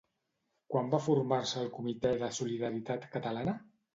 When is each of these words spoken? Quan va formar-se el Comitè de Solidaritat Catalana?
Quan 0.73 0.87
va 0.93 0.99
formar-se 1.07 1.59
el 1.65 1.69
Comitè 1.77 2.13
de 2.23 2.31
Solidaritat 2.39 3.07
Catalana? 3.17 3.57